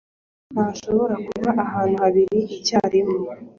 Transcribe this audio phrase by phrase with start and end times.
[0.51, 3.27] Ntushobora kuba ahantu habiri icyarimwe